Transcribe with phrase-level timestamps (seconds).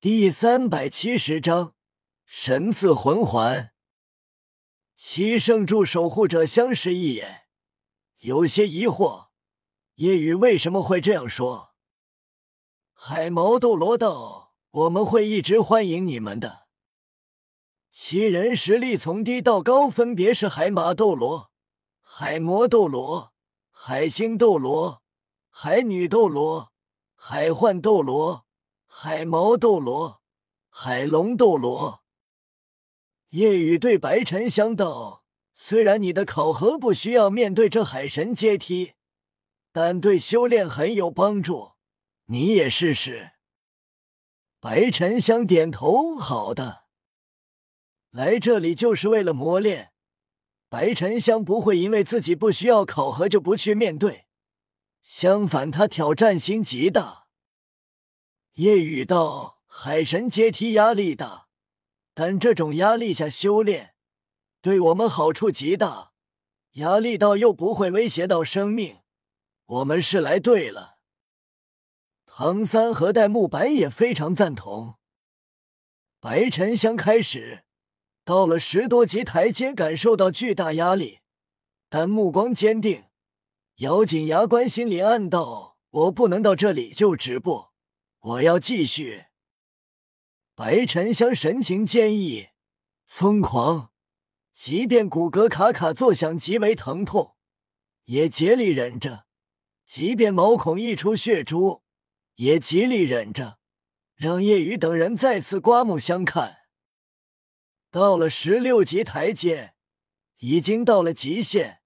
[0.00, 1.74] 第三百七十章
[2.24, 3.72] 神赐魂环。
[4.94, 7.48] 七圣柱守护者相视一眼，
[8.18, 9.30] 有些疑惑：
[9.96, 11.74] 夜雨为什么会这样说？
[12.92, 16.68] 海毛斗罗道：“我们会一直欢迎你们的。”
[17.90, 21.50] 七人实力从低到高，分别是海马斗罗、
[22.00, 23.32] 海魔斗罗、
[23.68, 25.02] 海星斗罗、
[25.48, 26.70] 海女斗罗、
[27.16, 28.46] 海幻斗罗、
[29.00, 30.22] 海毛斗罗、
[30.70, 32.02] 海龙斗罗。
[33.28, 35.22] 夜雨对白沉香道
[35.54, 38.94] ：“虽然你的考核不需要面对这海神阶梯，
[39.70, 41.74] 但对修炼很有帮助，
[42.24, 43.34] 你也试试。”
[44.58, 46.86] 白沉香点头：“好的。”
[48.10, 49.92] 来这里就是为了磨练。
[50.68, 54.26] 白沉香不会因为自己不需要考核就不去面对，
[55.02, 57.17] 相反，他挑战心极大。
[58.58, 61.46] 夜雨道：“海神阶梯压力大。”
[62.12, 63.94] 但这种压力下修炼，
[64.60, 66.10] 对我们好处极大。
[66.72, 68.98] 压力到又不会威胁到生命，
[69.64, 70.96] 我们是来对了。
[72.26, 74.96] 唐三和戴沐白也非常赞同。
[76.18, 77.62] 白沉香开始
[78.24, 81.20] 到了十多级台阶，感受到巨大压力，
[81.88, 83.04] 但目光坚定，
[83.76, 87.67] 咬紧牙关，心里暗道：我不能到这里就止步，
[88.28, 89.24] 我要继续。
[90.54, 92.48] 白沉香神情坚毅，
[93.06, 93.90] 疯狂，
[94.52, 97.36] 即便骨骼卡卡作响，极为疼痛，
[98.04, 99.24] 也竭力忍着；
[99.86, 101.82] 即便毛孔溢出血珠，
[102.34, 103.58] 也极力忍着，
[104.14, 106.58] 让叶雨等人再次刮目相看。
[107.90, 109.72] 到了十六级台阶，
[110.40, 111.80] 已经到了极限，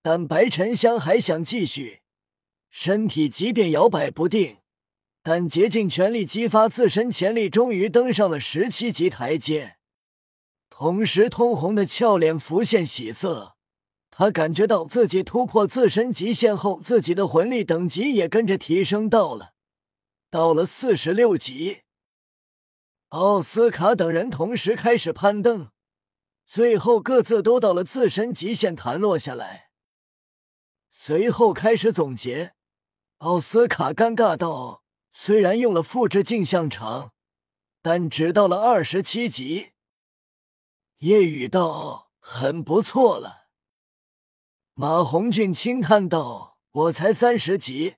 [0.00, 2.02] 但白沉香还想继续，
[2.70, 4.61] 身体即便摇摆不定。
[5.22, 9.76] 但竭尽全力激发自身潜力，终于登上了十七级台阶。
[10.68, 13.56] 同时，通红的俏脸浮现喜色。
[14.10, 19.52] 他感觉到自己突破自身极限后，自己的魂力等级也跟着提升到了，
[20.28, 21.82] 到了四十六级。
[23.08, 25.70] 奥斯卡等人同时开始攀登，
[26.46, 29.70] 最后各自都到了自身极限，弹落下来。
[30.90, 32.54] 随后开始总结。
[33.18, 34.81] 奥斯卡尴尬道。
[35.14, 37.12] 虽然用了复制镜像场，
[37.82, 39.72] 但只到了二十七级。
[40.98, 43.48] 叶雨道很不错了。
[44.72, 47.96] 马红俊轻叹道：“我才三十级，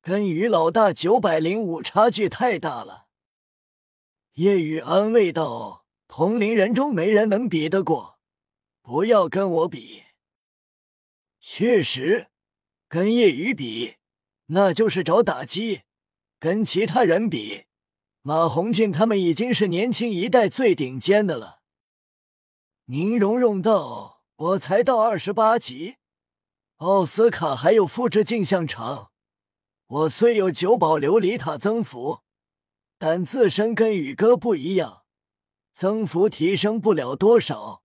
[0.00, 3.08] 跟于老大九百零五差距太大了。”
[4.34, 8.18] 叶雨安慰道：“同龄人中没人能比得过，
[8.80, 10.04] 不要跟我比。
[11.40, 12.28] 确实，
[12.88, 13.96] 跟叶雨比，
[14.46, 15.82] 那就是找打击。”
[16.40, 17.64] 跟其他人比，
[18.22, 21.60] 马红俊他们已经是年轻一代最顶尖的了。
[22.84, 25.96] 宁荣荣道：“我才到二十八级，
[26.76, 29.10] 奥斯卡还有复制镜像场。
[29.86, 32.20] 我虽有九宝琉璃塔增幅，
[32.98, 35.02] 但自身跟宇哥不一样，
[35.74, 37.82] 增幅提升不了多少。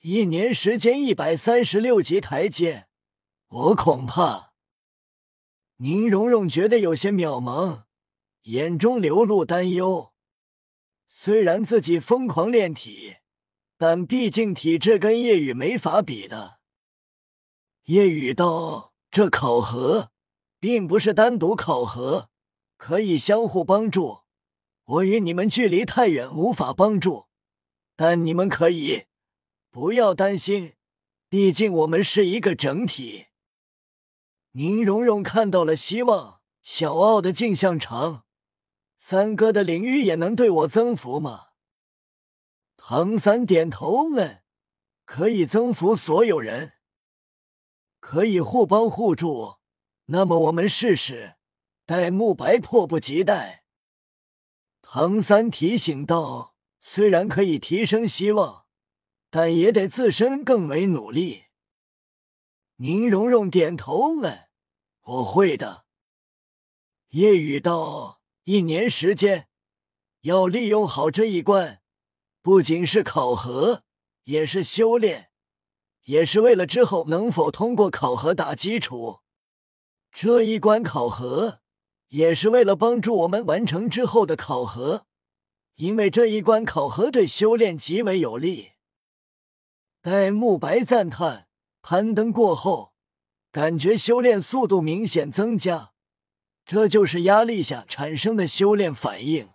[0.00, 2.88] 一年时间一百三十六级台阶，
[3.48, 4.52] 我恐怕……”
[5.78, 7.82] 宁荣荣觉得有些渺茫，
[8.42, 10.12] 眼中流露担忧。
[11.08, 13.16] 虽然自己疯狂练体，
[13.76, 16.60] 但毕竟体质跟叶雨没法比的。
[17.86, 20.12] 叶雨道：“这考核
[20.60, 22.30] 并不是单独考核，
[22.76, 24.20] 可以相互帮助。
[24.84, 27.26] 我与你们距离太远，无法帮助，
[27.96, 29.06] 但你们可以，
[29.70, 30.74] 不要担心，
[31.28, 33.26] 毕竟我们是一个整体。”
[34.56, 38.22] 宁荣荣看到了希望，小奥的镜像城，
[38.96, 41.46] 三哥的领域也能对我增幅吗？
[42.76, 44.44] 唐三点头问
[45.04, 46.74] ：“可以增幅所有人，
[47.98, 49.56] 可以互帮互助。
[50.06, 51.34] 那么我们试试。”
[51.84, 53.64] 戴沐白迫不及待。
[54.80, 58.66] 唐三提醒道：“虽然可以提升希望，
[59.28, 61.44] 但也得自身更为努力。”
[62.78, 64.48] 宁荣荣点头问。
[65.04, 65.84] 我会的。
[67.10, 69.48] 夜雨道：“一年时间，
[70.22, 71.82] 要利用好这一关，
[72.40, 73.82] 不仅是考核，
[74.24, 75.30] 也是修炼，
[76.04, 79.20] 也是为了之后能否通过考核打基础。
[80.10, 81.60] 这一关考核，
[82.08, 85.06] 也是为了帮助我们完成之后的考核，
[85.74, 88.72] 因为这一关考核对修炼极为有利。”
[90.00, 91.48] 戴沐白赞叹
[91.82, 92.93] ：“攀登过后。”
[93.54, 95.92] 感觉修炼速度明显增加，
[96.66, 99.50] 这就是压力下产生的修炼反应。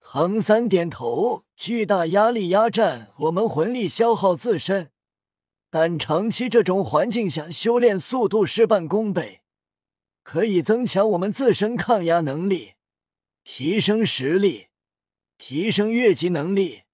[0.00, 4.90] 唐三点头，巨大压力压占我们魂力，消耗自身。
[5.68, 9.42] 但长期这种环境下修炼速度事半功倍，
[10.22, 12.76] 可以增强我们自身抗压能力，
[13.44, 14.68] 提升实力，
[15.36, 16.84] 提升越级能力，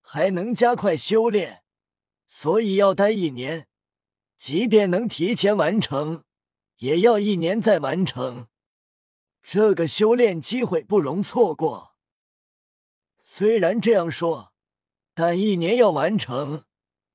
[0.00, 1.64] 还能加快修炼。
[2.28, 3.66] 所以要待一年，
[4.44, 6.22] 即便能提前完成，
[6.76, 8.48] 也要一年再完成。
[9.42, 11.94] 这个修炼机会不容错过。
[13.22, 14.52] 虽然这样说，
[15.14, 16.64] 但一年要完成。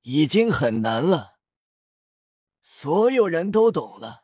[0.01, 1.35] 已经很难了，
[2.63, 4.23] 所有人都懂了。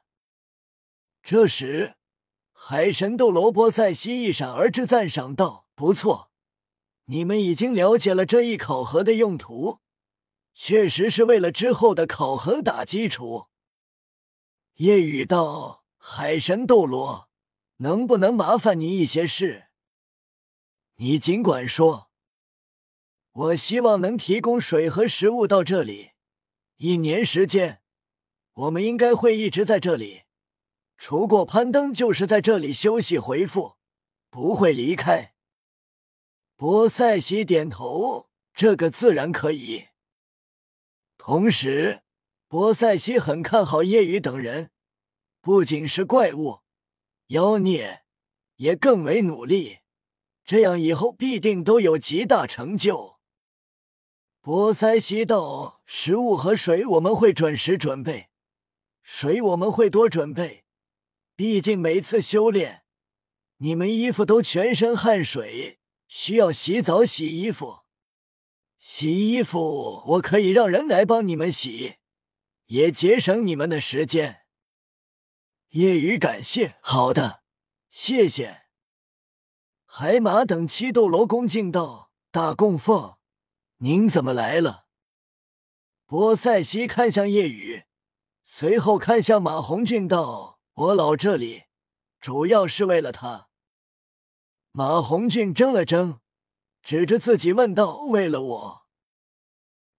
[1.22, 1.98] 这时，
[2.54, 6.32] 海神斗罗波塞西一闪而至，赞赏道：“不错，
[7.04, 9.80] 你们已经了解了这一考核的用途，
[10.56, 13.48] 确实是为了之后的考核打基础。”
[14.76, 17.30] 夜雨道：“海神斗罗，
[17.78, 19.68] 能不能麻烦你一些事？
[20.96, 22.10] 你尽管说。”
[23.36, 26.12] 我希望能提供水和食物到这里。
[26.78, 27.82] 一年时间，
[28.54, 30.24] 我们应该会一直在这里。
[30.98, 33.76] 除过攀登，就是在这里休息回复，
[34.30, 35.34] 不会离开。
[36.56, 39.88] 波塞西点头，这个自然可以。
[41.28, 42.04] 同时，
[42.48, 44.70] 波塞西很看好叶雨等人，
[45.42, 46.60] 不仅是怪物、
[47.30, 48.04] 妖孽，
[48.58, 49.80] 也更为努力。
[50.44, 53.18] 这样以后必定都有极大成就。
[54.40, 58.30] 波塞西道：“食物和水我们会准时准备，
[59.02, 60.66] 水我们会多准备。
[61.36, 62.84] 毕竟每次修炼，
[63.58, 67.85] 你们衣服都全身汗水，需要洗澡洗衣服。
[68.88, 71.96] 洗衣服我可以让人来帮你们洗，
[72.68, 74.46] 也节省你们的时间。”
[75.74, 77.42] 夜雨感谢：“好的，
[77.90, 78.68] 谢谢。”
[79.86, 83.18] 海马等七斗罗恭敬道：“大供奉。”
[83.82, 84.86] 您怎么来了？
[86.06, 87.86] 波塞西看向夜雨，
[88.44, 91.64] 随后看向马红俊道：“我老这里
[92.20, 93.50] 主要是为了他。”
[94.72, 96.20] 马红俊怔了怔，
[96.86, 98.86] 指着自己问道：“为了我？”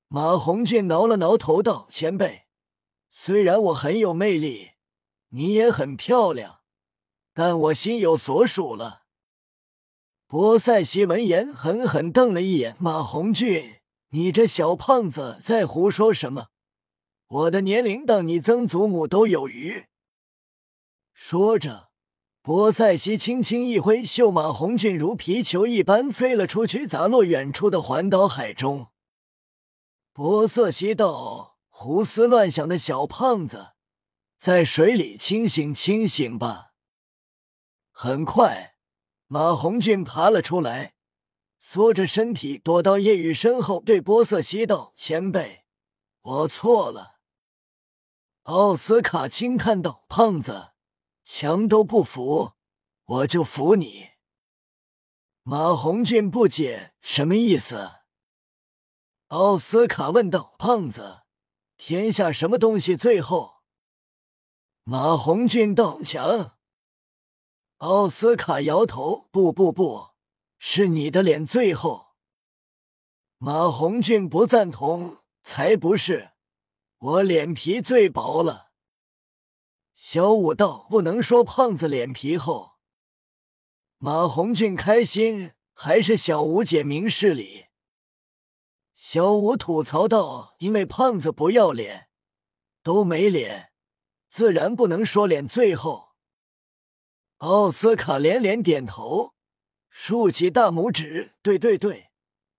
[0.06, 2.47] 马红俊挠了挠头道：“前辈，
[3.11, 4.71] 虽然我很有魅力，
[5.31, 6.61] 你也很漂亮，
[7.35, 9.03] 但我心有所属了。”
[10.29, 13.81] 波塞西闻言，狠狠瞪了一眼马红俊
[14.11, 16.50] ：“你这小胖子在胡说什么？
[17.27, 19.87] 我的年龄当你曾祖母都有余。”
[21.12, 21.86] 说着，
[22.46, 28.87] 波塞西轻轻一挥袖，马红俊如皮球一般飞了出去，砸落远处的环岛海中。
[30.12, 33.70] 波塞西道：“胡思乱想的小胖子，
[34.38, 36.69] 在水里清醒清醒吧。”
[37.90, 38.76] 很快。
[39.26, 40.94] 马红俊爬了出来，
[41.58, 45.64] 缩着身体躲到叶雨身后，对波瑟西道：“前辈，
[46.22, 47.16] 我错了。”
[48.46, 50.69] 奥斯卡轻叹道：“胖子，
[51.26, 52.52] 强都不服，
[53.05, 54.11] 我就服你。”
[55.43, 57.90] 马红俊不解：“什么意思？”
[59.28, 61.23] 奥斯卡问道：“胖子，
[61.76, 63.56] 天下什么东西最后？”
[64.84, 66.56] 马红俊道：“强。”
[67.79, 70.11] 奥斯卡摇头：“不不不，
[70.58, 72.14] 是你的脸最后。”
[73.39, 76.31] 马红俊不赞同：“才不是，
[76.98, 78.66] 我脸皮最薄了。”
[79.98, 82.74] 小五道：“不能说胖子脸皮厚。”
[83.96, 87.65] 马红俊开心：“还是小五姐明事理。”
[88.94, 92.10] 小五吐槽道：“因为胖子不要脸，
[92.82, 93.72] 都没脸，
[94.29, 96.10] 自然不能说脸最后。”
[97.38, 99.34] 奥斯卡连连点头，
[99.88, 102.10] 竖起大拇指：“对对对，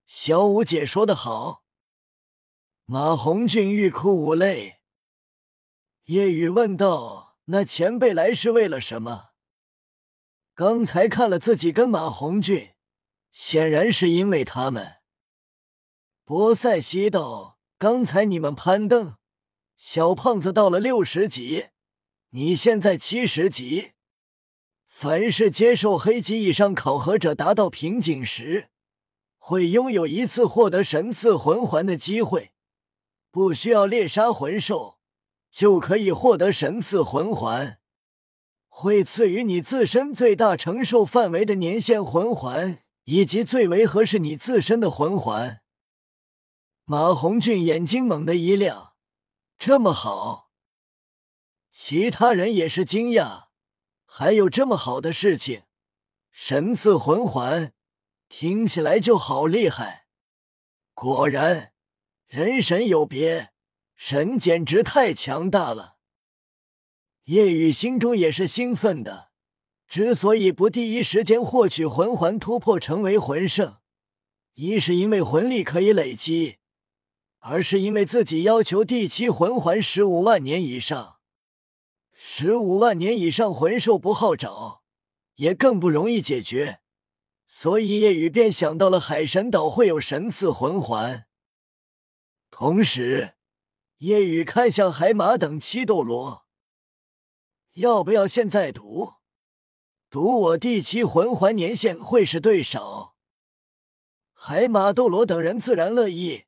[0.06, 1.62] 小五姐说的好。”
[2.84, 4.80] 马红俊欲哭无泪。
[6.04, 9.30] 叶雨问道：“那前辈来是为了什么？”
[10.54, 12.70] 刚才看了自己跟马红俊，
[13.30, 14.96] 显然是因为他们。
[16.24, 19.16] 波塞西道：“刚才你们攀登，
[19.76, 21.68] 小胖子到了六十级，
[22.30, 23.92] 你现在七十级。”
[24.88, 28.68] 凡是接受黑级以上考核者达到瓶颈时，
[29.36, 32.52] 会拥有一次获得神赐魂环的机会，
[33.30, 34.97] 不需要猎杀魂兽
[35.50, 37.80] 就可以获得神赐魂环，
[38.68, 45.60] 会赐予你自身最大承受范围的年限魂环以及最为合适你自身的魂环。
[46.84, 48.94] 马红俊眼睛猛地一亮，
[49.58, 50.50] 这么好，
[51.70, 53.48] 其他人也是惊讶。
[54.04, 55.64] 还有这么好的事情，
[56.30, 57.72] 神赐魂环，
[58.28, 60.06] 听起来就好厉害。
[60.94, 61.72] 果然，
[62.26, 63.50] 人神有别，
[64.00, 65.96] 神简直太强大了。
[67.24, 69.32] 夜雨心中也是兴奋的。
[69.88, 73.78] 之所以不第一时间获取魂环突破成为魂圣，
[74.54, 76.58] 一是因为魂力可以累积，
[77.40, 81.16] 二是因为自己要求第七魂环十五万年以上。
[82.12, 84.84] 十五万年以上魂兽不好找，
[85.34, 86.78] 也更不容易解决，
[87.46, 91.26] 所以夜雨便想到了海神岛会有神赐魂环。
[92.50, 93.34] 同时，
[93.98, 96.46] 夜雨看向海马等七斗罗，
[97.72, 99.14] 要不要现在赌？
[100.08, 103.14] 赌我第七魂环年限会是对手？
[104.32, 106.44] 海马斗罗等人自然乐意，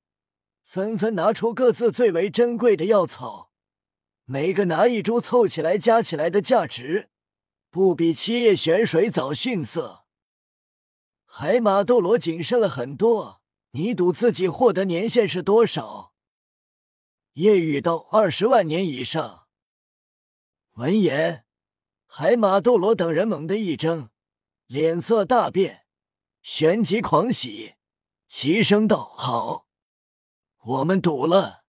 [0.62, 3.50] 纷纷拿出各自最为珍贵的药草，
[4.26, 7.10] 每个拿一株，凑起来加起来的价值
[7.68, 10.04] 不比七叶玄水藻逊色。
[11.24, 13.42] 海马斗罗谨慎了很多，
[13.72, 16.09] 你赌自己获得年限是多少？
[17.40, 19.46] 夜雨道二十万年以上。
[20.74, 21.46] 闻言。
[22.04, 24.10] 海马斗罗等人猛地一怔，
[24.66, 25.86] 脸色大变，
[26.42, 27.76] 旋即狂喜，
[28.28, 29.66] 齐声道：“好，
[30.58, 31.59] 我们赌了。”